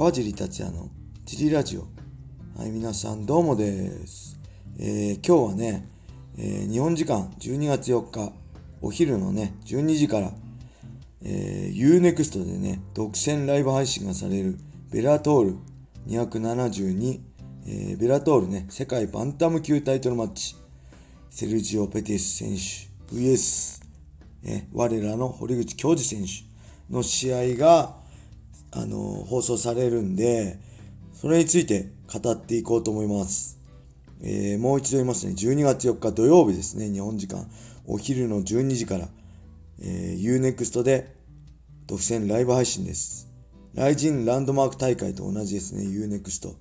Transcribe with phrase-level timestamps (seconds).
[0.00, 0.88] 川尻達也の
[1.26, 1.82] ジリラジオ。
[2.58, 4.40] はい、皆さんどうもです。
[4.78, 5.86] えー、今日はね、
[6.38, 8.32] えー、日本時間12月4日、
[8.80, 10.32] お昼のね、12時から、
[11.22, 14.56] えー、UNEXT でね、独占ライブ配信がされる
[14.90, 15.56] ベラトール
[16.06, 17.20] 272、
[17.66, 20.56] えー、ベラトールね、世界バンタム級タイトルマッチ、
[21.28, 23.82] セルジオ・ペティス選手 VS、
[24.44, 27.99] えー、我らの堀口恭司選手の試合が、
[28.72, 30.58] あの、放送されるんで、
[31.12, 33.60] それについて語っていこうと思います。
[34.22, 35.32] えー、もう一度言いますね。
[35.32, 36.90] 12月4日土曜日ですね。
[36.90, 37.50] 日本時間。
[37.86, 39.08] お昼の12時から、
[39.80, 41.16] えー、Unext で
[41.86, 43.28] 独占ライブ配信です。
[43.74, 45.84] ライジンランドマーク大会と同じですね。
[45.84, 46.54] Unext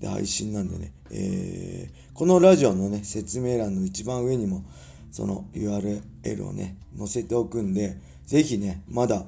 [0.00, 0.92] で配信なんでね。
[1.10, 4.64] えー、このラジオのね、説明欄の一番上にも、
[5.10, 9.24] その URL をね、載せておくんで、ぜひね、まだ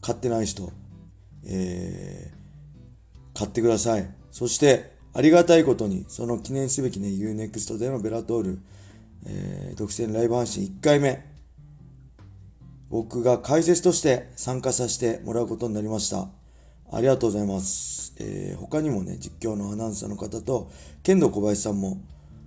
[0.00, 0.72] 買ってない人、
[1.48, 4.08] えー、買ってください。
[4.30, 8.58] そして、ありがたいことに、その記念すべきね、UNEXT でのベラトール、
[9.26, 11.24] えー、独占ライブ配信1回目、
[12.90, 16.28] 僕が解説として参加させてもらうことになりました。
[16.90, 18.14] ありがとうございます。
[18.18, 20.70] えー、他にもね、実況のアナウンサーの方と、
[21.02, 22.00] 剣道小林さんも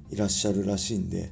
[0.10, 1.32] いらっしゃるらしいんで、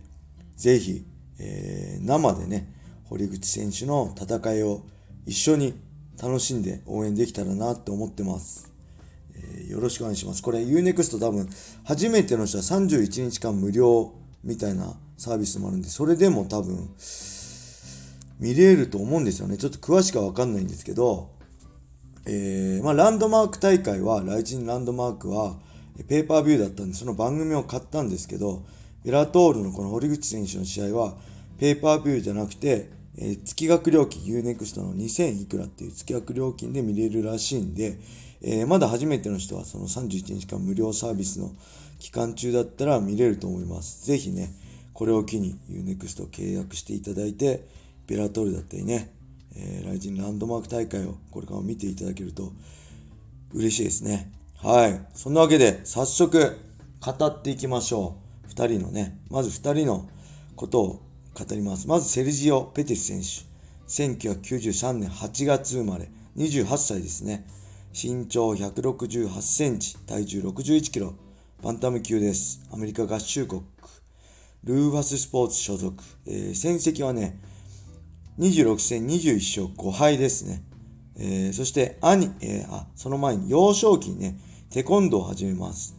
[0.56, 1.06] ぜひ、
[1.40, 2.74] えー、生でね、
[3.06, 4.84] 堀口選手の戦いを
[5.26, 5.74] 一緒に
[6.22, 8.72] 楽しんで応援できたらなって思ってます。
[9.36, 10.42] えー、よろしくお願いします。
[10.42, 11.50] これ Unext 多分
[11.84, 16.90] 初めての人は31日間無料みたいなサービスもあるんで、それでも多分
[18.40, 19.58] 見れると思うんですよね。
[19.58, 21.30] ちょっと詳しくはわかんないんですけど、
[22.26, 25.58] えー、まあ、ランドマーク大会は、ライジンランドマークは、
[26.08, 28.64] ペーパービューだったんで、その番組を買ったんですけど、
[29.04, 31.16] ベラトールのこの堀口選手の試合は、
[31.58, 38.00] ペーパービューじゃなくて、えー、月額料金 UNEXT の2000いくらっていう月額料金で見れるらしいんで、
[38.42, 41.52] えー、まだ初めての人はその31日間無料サービスの
[42.00, 44.06] 期間中だったら見れると思います。
[44.06, 44.54] ぜひね、
[44.94, 47.68] これを機に UNEXT を契約していただいて、
[48.08, 49.14] ベラトールだったりね、
[49.56, 52.54] えー、ライジンランドマーク大会をこれから見ていただけると
[53.54, 54.32] 嬉しいですね。
[54.62, 55.02] はい。
[55.14, 56.58] そんなわけで、早速
[57.02, 58.48] 語っていきましょう。
[58.48, 60.10] 二人のね、まず二人の
[60.56, 61.09] ことを
[61.40, 61.88] 語ります。
[61.88, 63.48] まずセルジオ・ペティス選手。
[63.88, 66.10] 1993年8月生まれ。
[66.36, 67.48] 28歳ですね。
[67.94, 71.14] 身長168センチ、体重61キロ。
[71.64, 72.62] バンタム級です。
[72.74, 73.62] アメリカ合衆国。
[74.66, 76.04] ルーファススポーツ所属。
[76.28, 77.40] えー、戦績はね、
[78.38, 80.64] 26戦21勝5敗ですね。
[81.18, 84.38] えー、そして兄、えー、あ、その前に幼少期にね、
[84.72, 85.96] テコンドーを始めます。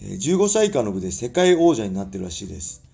[0.00, 2.87] えー、15歳以下の部で世界王者になってるらしいです。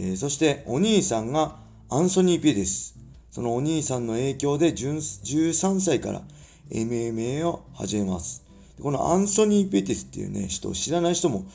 [0.00, 1.56] えー、そしてお兄さんが
[1.90, 2.96] アンソニー・ピです。
[3.32, 6.22] そのお兄さんの影響で13歳から
[6.70, 8.44] MMA を始めます。
[8.80, 11.46] このアンソニー・ペティスっていうね、人を知らない人も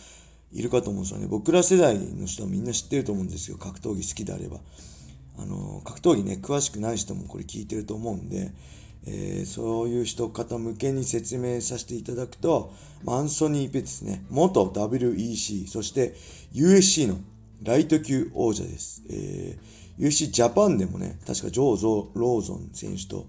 [0.51, 1.27] いるかと思うんですよね。
[1.27, 3.57] 僕ら世代の人はみんな知ってると思うんですよ。
[3.57, 4.57] 格闘技好きであれば。
[5.37, 8.51] あの、格闘技ね、詳しくない人もこれ聞いてると思うんで、
[9.07, 12.73] えー、そういう人方向けに説明させていただくと、
[13.07, 16.15] アンソニー・ペティスね、元 WEC、そして
[16.53, 17.19] USC の
[17.63, 19.03] ライト級王者です。
[19.09, 23.25] えー、UFC ジャパンでもね、確かジョー・ゾーローゾン選手と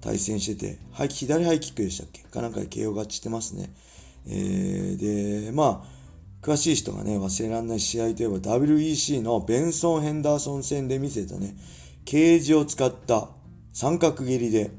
[0.00, 2.22] 対戦してて、はい、左ハイキックでしたっけ？
[2.22, 3.74] かなんかで KO 勝ちしてますね。
[4.26, 6.02] えー、で、まあ、
[6.42, 11.56] 詳しい人がね、忘れられない試合といえば WEC のベンソン・ヘンダーソン戦で見せたね、
[12.04, 13.28] ケージを使った
[13.72, 14.70] 三角切りで、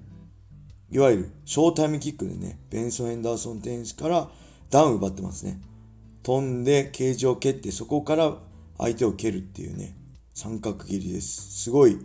[0.92, 4.30] いわゆるショータイムキックでね、ベンソン・ヘンダーソン選手から
[4.70, 5.62] ダウン奪ってますね。
[6.22, 8.38] 飛んでケージを蹴ってそこから
[8.84, 9.96] 相手を蹴るっていうね、
[10.34, 11.64] 三角切りです。
[11.64, 11.98] すごい、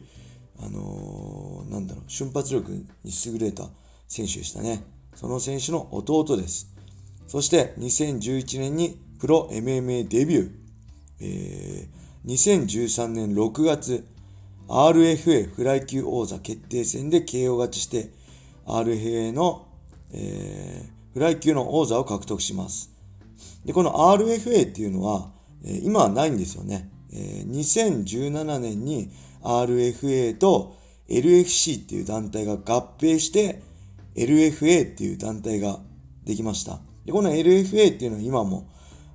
[0.60, 2.86] あのー、なんだろう、瞬発力に
[3.26, 3.64] 優れた
[4.06, 4.84] 選手でしたね。
[5.16, 6.72] その選手の弟です。
[7.26, 10.50] そして2011年にプロ MMA デビュー。
[11.20, 14.06] えー、2013年6月、
[14.68, 18.12] RFA フライ級王座決定戦で KO 勝ちして、
[18.66, 19.66] RFA の、
[20.12, 22.92] えー、フライ級の王座を獲得します。
[23.64, 26.90] で、この RFA っていうのは、え今はないんですよね。
[27.12, 29.10] え2017年に
[29.42, 30.76] RFA と
[31.08, 33.62] LFC っていう団体が合併して
[34.14, 35.78] LFA っていう団体が
[36.24, 36.80] できました。
[37.04, 38.68] で、この LFA っていうのは今も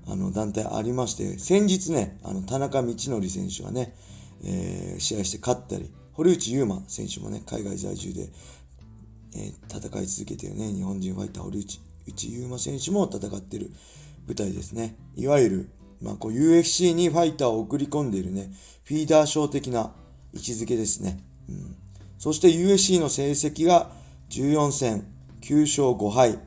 [0.07, 3.95] あの団体ありまして、先日ね、あの田中道則選手がね、
[4.43, 8.29] えー、試合して勝ったり、堀内優馬選手もね、海外在住で、
[9.35, 11.59] えー、戦い続けてるね、日本人ファイター堀
[12.07, 13.71] 内優馬選手も戦ってる
[14.27, 14.95] 舞台ですね。
[15.15, 15.69] いわゆる
[16.03, 18.51] まあ、こう UFC にファイターを送り込んでいるね、
[18.83, 19.93] フィーダー賞的な
[20.33, 21.23] 位置づけですね。
[21.47, 21.75] うん、
[22.19, 23.89] そして UFC の成績が
[24.29, 25.05] 14戦
[25.41, 26.39] 9勝5敗。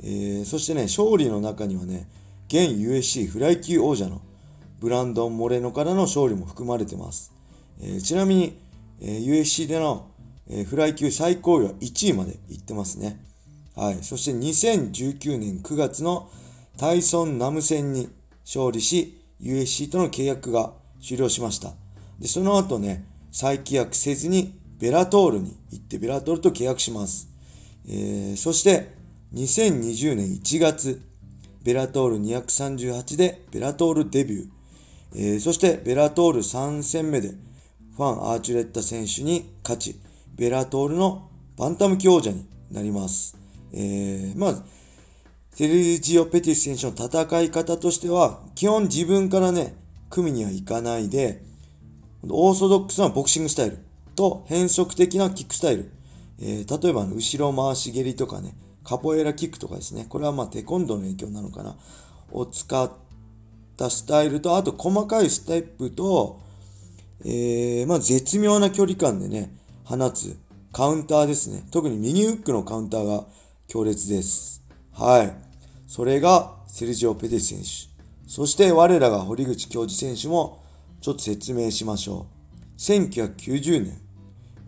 [0.00, 2.08] えー、そしてね、勝利の中にはね、
[2.46, 4.22] 現 USC フライ級王者の
[4.78, 7.32] ブランドン・モレノからの勝利も含まれてます。
[7.80, 8.58] えー、ちなみに、
[9.00, 10.06] えー、USC での、
[10.48, 13.20] え、フライ級最高位は1位まで行ってますね。
[13.74, 13.98] はい。
[14.02, 16.30] そして2019年9月の
[16.76, 18.08] タイソン・ナム戦に
[18.48, 20.72] 勝利し、USC との契約が
[21.02, 21.74] 終了しました。
[22.18, 27.28] で、その後ね、再契約せずにベラトールに行ってベラトールと契約します。
[27.86, 28.94] えー、そして
[29.34, 31.02] 2020年1月、
[31.62, 34.48] ベラトール238でベラトールデビュー。
[35.14, 37.34] えー、そしてベラトール3戦目で
[37.96, 40.00] ファン・アーチュレッタ選手に勝ち、
[40.34, 41.28] ベラトールの
[41.58, 43.36] バンタム強者になります。
[43.72, 44.62] えー、まず、
[45.58, 49.74] セルジオ・ペティス選手の戦い方としては、基本自分からね、
[50.08, 51.42] 組にはいかないで、
[52.28, 53.78] オーソドックスなボクシングスタイル
[54.14, 55.90] と変則的なキックスタイル。
[56.40, 60.06] えー、例えば後ろ回し蹴りとかね、カポエラキックとかですね。
[60.08, 61.74] これはまあテコンドーの影響なのかな。
[62.30, 62.92] を使っ
[63.76, 66.38] たスタイルと、あと細かいステップと、
[67.24, 69.52] えー、まあ絶妙な距離感でね、
[69.82, 70.38] 放つ
[70.70, 71.66] カウンターですね。
[71.72, 73.24] 特に右フックのカウンターが
[73.66, 74.62] 強烈です。
[74.92, 75.47] はい。
[75.88, 78.30] それがセルジオ・ペテス選手。
[78.30, 80.62] そして我らが堀口教授選手も
[81.00, 82.26] ちょっと説明しましょ
[82.76, 82.78] う。
[82.78, 83.98] 1990年、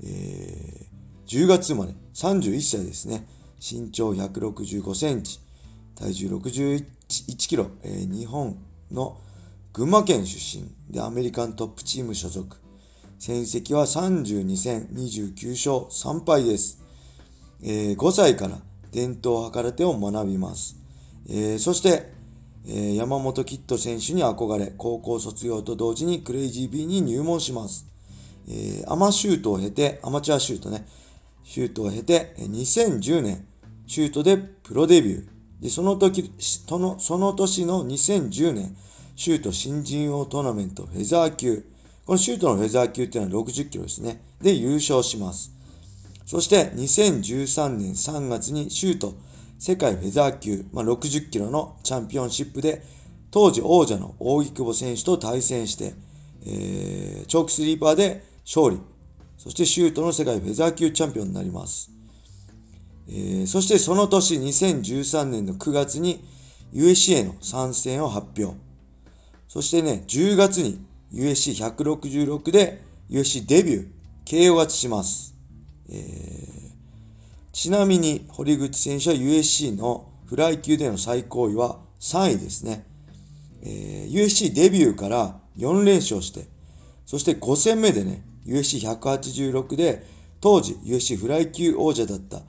[0.02, 3.28] えー、10月生まれ、31歳ですね。
[3.60, 5.40] 身長165センチ、
[5.94, 6.84] 体重61
[7.36, 8.56] キロ、えー、日本
[8.90, 9.18] の
[9.74, 12.56] 群馬県出身でアメリカントップチーム所属。
[13.18, 16.82] 戦績は32戦29勝3敗です。
[17.62, 18.56] えー、5歳から
[18.90, 20.80] 伝統計らてを学びます。
[21.32, 22.12] えー、そして、
[22.66, 27.86] えー、山本キッド選手に憧れ、高校卒業と同時にクレイジー B に入門します。
[28.48, 30.86] えー、アマシュートを経て、アマチュアシュートね、
[31.44, 33.46] シュートを経て、2010年、
[33.86, 35.62] シュートでプロデビュー。
[35.62, 38.76] で、その時、そのその年の2010年、
[39.14, 41.64] シュート新人王トーナメントフェザー級。
[42.06, 44.20] このシュートのフェザー級っていうのは60キロですね。
[44.42, 45.52] で、優勝します。
[46.26, 49.14] そして2013年3月にシュート
[49.60, 52.82] 世界フェザー級、まあ、60キロのチャンピオンシップで
[53.30, 55.92] 当時王者の大木久保選手と対戦して、
[56.46, 58.80] えー、チョークスリーパーで勝利。
[59.36, 61.90] そしてシュートの世界フェザー級チャンピオンになります。
[63.06, 66.24] えー、そしてその年2013年の9月に
[66.72, 68.58] USC への参戦を発表。
[69.46, 72.80] そしてね、10月に USC166 で
[73.10, 73.88] USC デビュー、
[74.24, 75.34] KO 勝ちします。
[75.90, 76.59] えー、
[77.52, 82.86] ちなみに堀口選手は USC のフライ級での最高位は3位ですね。
[83.62, 86.46] えー、USC デビューから4連勝して、
[87.04, 90.06] そして5戦目でね、USC186 で
[90.40, 92.40] 当時 USC フライ級王者だった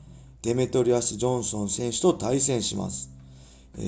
[0.41, 3.09] デメトリアス・ジョンソン選手と対戦します。
[3.77, 3.81] え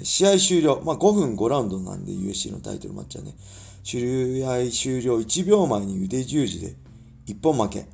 [0.00, 3.34] ー、試合終了、まあ、5分5ラウンドなんで USC のタイトルマッチはね、
[3.82, 6.74] 試合終了1秒前に腕十字で
[7.26, 7.86] 一本負け。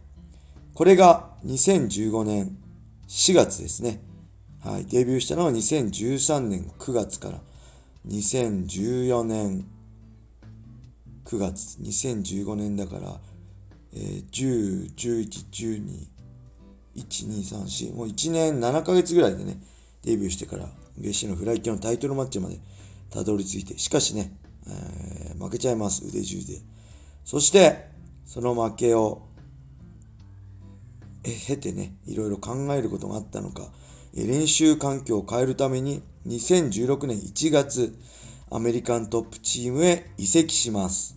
[0.80, 2.56] これが2015年
[3.06, 4.00] 4月ですね。
[4.64, 4.86] はい。
[4.86, 7.40] デビューしたのは2013年9月から
[8.08, 9.66] 2014年
[11.26, 13.20] 9月、2015年だから、
[13.92, 16.06] えー、10、11、12、
[16.96, 19.60] 1、2、3、4、もう1年7ヶ月ぐらいでね、
[20.02, 22.58] デビューしてから、ゲシのフライ級のタイトルマッチまで
[23.10, 24.32] たどり着いて、しかしね、
[24.66, 26.62] えー、負けちゃいます、腕十で。
[27.26, 27.90] そして、
[28.24, 29.28] その負けを
[31.22, 33.70] 経てね、いろいろ考えることがあったのか、
[34.14, 37.94] 練習環境を変えるために2016年1月、
[38.50, 41.16] アメリカントップチームへ移籍します。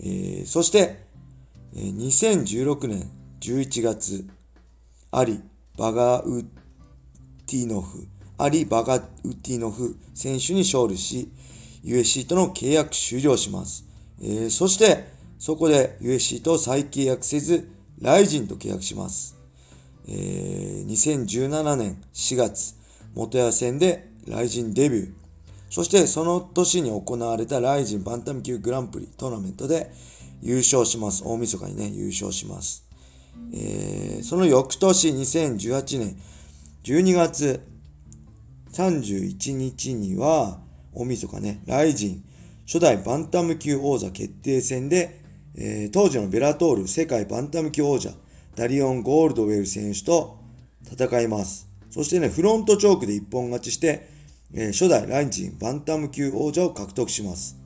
[0.00, 1.04] えー、そして、
[1.74, 4.28] 2016年11月、
[5.10, 5.40] アリ・
[5.76, 6.44] バガウ
[7.46, 8.06] ティノフ、
[8.38, 9.00] アリ・バガウ
[9.42, 11.32] ティノフ選手に勝利し、
[11.84, 13.84] USC との契約終了します。
[14.20, 15.06] えー、そして、
[15.38, 17.68] そこで USC と再契約せず、
[18.00, 19.36] ライジンと契約します。
[20.08, 22.74] えー、2017年4月、
[23.14, 25.12] 元谷戦でライジンデビュー。
[25.68, 29.92] そしてその年に行われたライジンバンタム級グランプリトーナメントで
[30.42, 31.22] 優勝します。
[31.24, 32.84] 大晦日にね、優勝します。
[33.52, 36.16] えー、その翌年2018年
[36.84, 37.60] 12月
[38.72, 40.60] 31日には、
[40.92, 42.24] 大晦日ね、ライジン
[42.66, 45.19] 初代バンタム級王座決定戦で
[45.56, 48.10] えー、当時のベラトール世界バンタム級王者、
[48.56, 50.38] ダリオン・ゴールドウェル選手と
[50.84, 51.68] 戦います。
[51.90, 54.08] そしてね、フロントチョークで一本勝ちして、
[54.52, 57.56] えー、初代ライジンバンタム級王者を獲得します。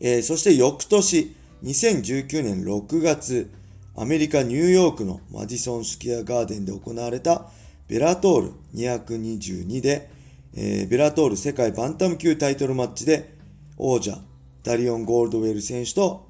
[0.00, 3.50] えー、そして翌年、2019年6月、
[3.96, 7.46] アメリカ・ニューヨークのマディソン・スクエア・ガーデンで行われた
[7.86, 10.10] ベラトール222で、
[10.54, 13.34] えー、ベラトール世界バンタム級タイトルマッチで
[13.76, 14.18] 王者
[14.64, 16.23] ダリオン・ゴールドウェル選手と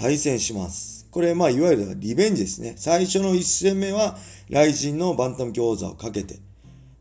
[0.00, 1.06] 対戦します。
[1.10, 2.72] これ、まあ、いわゆるリベンジですね。
[2.78, 4.16] 最初の1戦目は、
[4.48, 6.38] ライジンのバンタム級王座をかけて、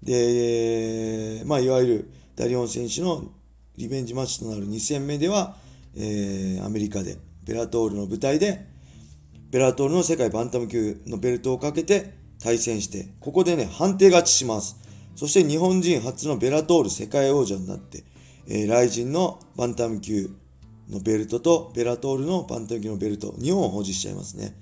[0.04, 3.24] で、まあ、いわゆるダリオン選手の
[3.78, 5.56] リベンジマッチとなる2戦目では、
[5.96, 8.68] えー、アメリカで、ベラトールの舞台で、
[9.50, 12.14] ベラトールの世界バンタム級のベルトをかけて
[12.44, 14.76] 対戦して、ここでね、判定勝ちします。
[15.16, 18.04] そして日本人初のベラトール世界王者になって、
[18.50, 20.32] えー、ライジンのバンタム級
[20.90, 24.56] のベルトとベラトールのバンタム級のベルト、2本を保持しちゃいますね。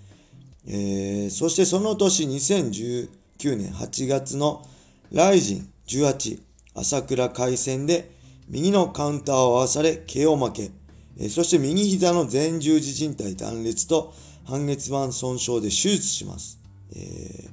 [0.67, 3.09] えー、そしてその年2019
[3.55, 4.65] 年8月の
[5.11, 6.41] ライジン18
[6.75, 8.11] 朝倉海戦で
[8.49, 10.71] 右のカウンターを合わされ KO 負け、
[11.17, 14.13] えー、そして右膝の前十字靭帯断裂と
[14.45, 16.59] 半月板損傷で手術します。
[16.95, 17.49] え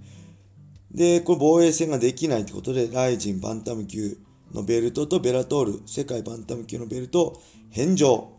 [0.95, 4.17] ー、で、これ防衛戦ができないってことで、ライジンバンタム級
[4.53, 8.34] のベルトとベラトール世界バンタム級のベルトを返上。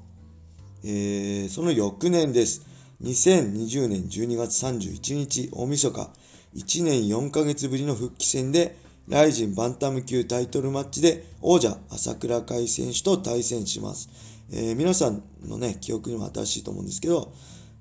[0.88, 2.63] えー、その翌年です。
[3.01, 6.10] 2020年12月31日大晦日、
[6.56, 8.77] 1年4ヶ月ぶりの復帰戦で、
[9.08, 14.10] ライジンバンタム級タイトルマッチで王者朝倉海選手と対戦します。
[14.51, 17.34] えー、皆さんのね、記憶にも新しいと思うんですけど、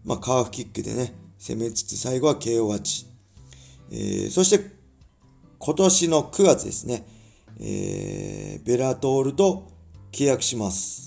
[0.05, 3.07] まあ、カーフキックでね、攻めつつ最後は KO 勝ち。
[3.91, 4.65] えー、そして
[5.59, 7.07] 今年の9月ですね、
[7.61, 9.71] えー、ベラトールと
[10.11, 11.04] 契約します。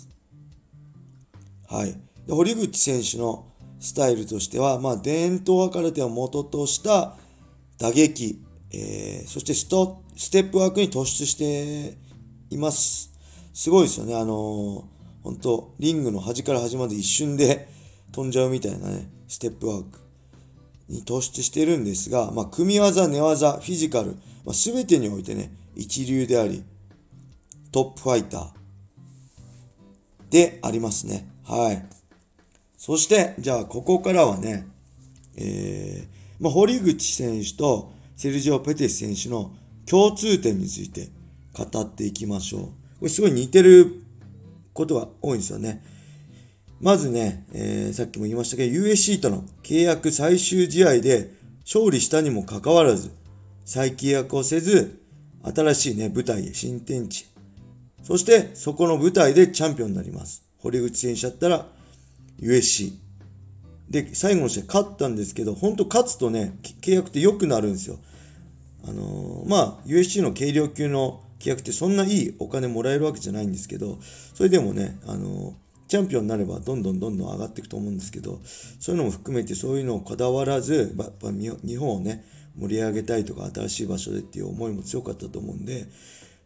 [1.68, 1.94] はい。
[2.26, 3.46] で堀口選手の
[3.80, 7.16] スタイルとしては、まあ、伝統は空手を元とした
[7.78, 11.98] 打撃、えー、そしてストステップワークに突出して
[12.50, 13.12] います。
[13.54, 14.16] すごいですよね。
[14.16, 14.84] あのー、
[15.24, 17.68] 本当リングの端から端まで一瞬で
[18.12, 20.00] 飛んじゃうみたいなね、ステップワーク
[20.88, 24.14] に突出してるんですが、まあ、組み技、寝技、フィジカル、
[24.46, 26.64] まあ、全てにおいてね、一流であり、
[27.72, 28.48] トップファイター
[30.30, 31.30] でありますね。
[31.48, 31.86] はい。
[32.78, 34.68] そして、じゃあ、ここからはね、
[35.38, 39.54] えー、まあ、堀口選手とセルジオ・ペテス選手の
[39.86, 41.10] 共通点について
[41.54, 42.62] 語っていきましょう。
[42.62, 42.72] こ
[43.04, 44.04] れすごい似てる
[44.74, 45.84] ことが多いんですよね。
[46.82, 53.12] まずね、えー、さっきも言いましたけど、USC との契約最終試合で勝利したにもかかわらず、
[53.64, 55.02] 再契約をせず、
[55.44, 57.26] 新しいね、舞台へ新天地。
[58.04, 60.47] そして、そこの舞台でチャンピオンになります。
[60.60, 61.66] 堀口選手だったら、
[62.40, 62.94] USC。
[63.90, 67.98] で、最後の試合勝ったんですけど、本当勝つとね、契約って良くなるんですよ。
[68.88, 73.98] あのー、まあ、USC の軽量級の契約ってそんないいお金もらえるわけじゃないんですけど、
[74.34, 75.54] それでもね、あのー、
[75.88, 78.40] チャンピオンになればどんどんどんどん上がっていくと思うんですけど、
[78.80, 82.26] そういうのも含めてそういうのをこだわらず、やっぱ日本をね、
[82.60, 85.88] 盛り上げたいとか新しい場所でっていう思いも強かったと思うんで、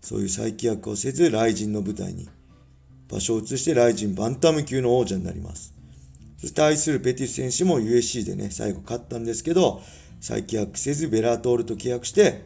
[0.02, 2.28] そういう再起役をせず、ライジンの舞台に
[3.12, 5.74] 場所を移して、ライジンバンタム級の王者になります。
[6.40, 9.82] そして愛するペティス選手も USC でね、最後勝ったんですけど、
[10.20, 12.44] 再契約せずベラトールと契約して、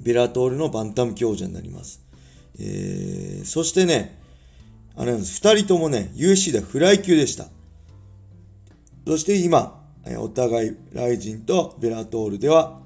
[0.00, 2.00] ベラトールのバンタム級王者になります。
[2.58, 4.18] えー、そしてね、
[4.96, 5.34] あれなんです。
[5.34, 7.48] 二人ともね、USC ではフライ級でした。
[9.06, 9.82] そして今、
[10.18, 12.80] お互い、ライジンとベラトールでは、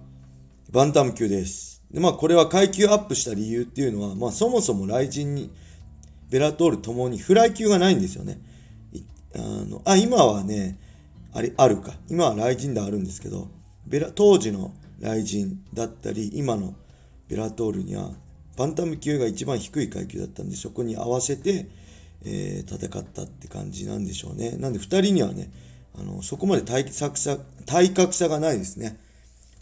[0.71, 1.83] バンタム級です。
[1.91, 5.50] で、まあ、これは階級アップした理由っていうのは、まあ、そもそもライジンに、
[6.30, 8.40] ベラトールともにフライ級がないんですよね。
[9.35, 10.78] あの、あ、今はね、
[11.33, 11.92] あれ、あるか。
[12.09, 13.49] 今はライジンであるんですけど、
[13.87, 16.75] ベラ、当時のライジンだったり、今の
[17.28, 18.11] ベラトールには、
[18.56, 21.68] バンタム級が一番低い階級だったんで、そこに合わせて、
[22.25, 24.52] えー、戦ったって感じなんでしょうね。
[24.56, 25.50] なんで2人にはね、
[25.99, 28.99] あのそこまで体格差体格差がないですね。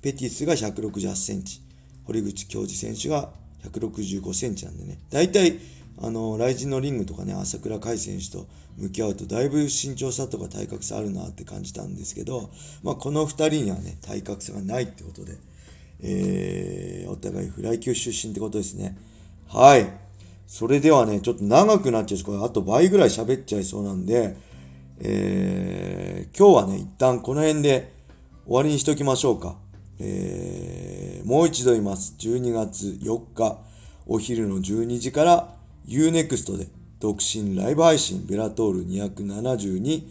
[0.02, 1.60] ペティスが168センチ、
[2.04, 3.30] 堀口教授選手が
[3.64, 5.58] 165センチなんでね、大体、
[6.00, 8.46] あの、ライジンのリングとかね、朝倉海選手と
[8.76, 12.50] 向き合うと、だいぶ身長差とか体格差あるなって感じたんですけど、
[12.82, 15.36] まあ、この2人にはね、体格差がないってことで、
[16.02, 18.96] えー、お互いフライ級出身ってことですね。
[19.48, 19.86] はい。
[20.46, 24.36] それではね、ちょっと長くなっちゃうし、これあと倍ぐらい喋っちゃいそうなんで、
[25.00, 27.92] えー、今日はね、一旦この辺で
[28.46, 29.56] 終わりにしときましょうか。
[29.98, 32.14] えー、もう一度言います。
[32.18, 33.58] 12月4日、
[34.06, 35.54] お昼の12時から
[35.88, 36.68] Unext で
[37.00, 40.02] 独身ライブ配信ベラトール272、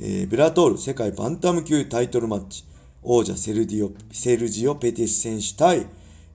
[0.00, 2.64] えー、ベラトール世界バンタム級タイトルマッチ、
[3.02, 5.86] 王者セルディオセルジオ・ペティス選手対、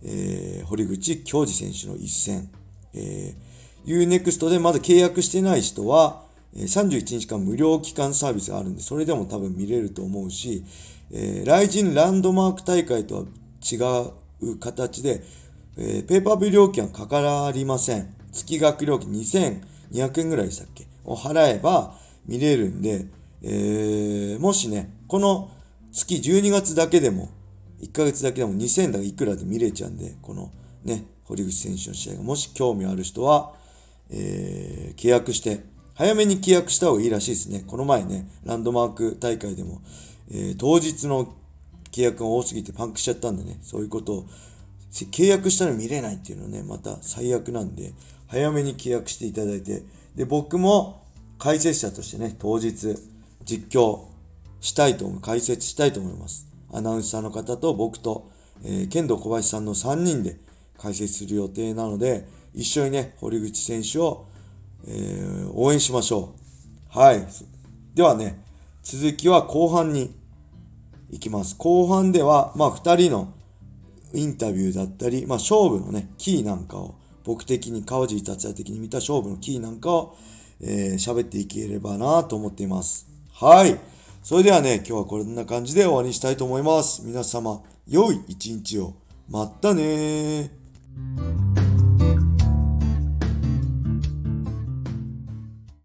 [0.04, 2.50] えー、堀口京二選手の一戦。
[2.94, 10.66] えー、Unext でまだ契約してない人は、31日間無料期間サービスがあるんで、それでも多分見れると思うし、
[11.12, 13.24] えー、ライジンランドマーク大会とは
[13.64, 15.24] 違う形で、
[15.78, 18.21] えー、ペーパービュー料金はかからりません。
[18.32, 20.86] 月額料金2200円ぐらいでしたっけ？
[21.06, 21.96] を払えば
[22.26, 23.06] 見れるんで、
[23.44, 25.50] えー、もしね、この
[25.92, 27.30] 月12月だけでも、
[27.82, 30.52] 1ヶ月だけでも2000だかいくらで見れちゃうんで、この
[30.84, 33.54] ね、堀口選手の試合がもし興味ある人は、
[34.10, 35.64] えー、契約して、
[35.96, 37.64] 早めに契約した方がいいらしいですね。
[37.66, 39.82] この前ね、ランドマーク大会でも、
[40.30, 41.36] えー、当日の
[41.92, 44.26] 契約が多すぎてパンクしちゃったんでね、そういうことを、
[44.92, 47.94] 契約したら見れないっていうのはね、また最悪なんで、
[48.32, 49.84] 早めに契約していただいて、
[50.16, 51.04] で、僕も
[51.38, 52.96] 解説者としてね、当日
[53.44, 54.06] 実況
[54.62, 56.48] したいと思う、解説したいと思います。
[56.72, 58.32] アナウンサーの方と僕と、
[58.64, 60.38] えー、剣道小林さんの3人で
[60.78, 64.28] 解説する予定なので、一緒にね、堀口選手を、
[64.88, 66.34] えー、応援しましょ
[66.96, 66.98] う。
[66.98, 67.28] はい。
[67.94, 68.42] ではね、
[68.82, 70.16] 続きは後半に
[71.10, 71.58] 行きます。
[71.58, 73.34] 後半では、まあ、二人の
[74.14, 80.18] インタビューだったり、まあ、勝負のね、キーなんかを、僕的に川尻達也的に見た勝負のキーなんかを、
[80.62, 83.08] えー、喋っていければなと思っています。
[83.34, 83.80] はい。
[84.24, 87.02] それではね、今日はこんな感じで終わりにしたいと思います。
[87.04, 88.94] 皆様、良い一日を。
[89.30, 91.61] まったねー。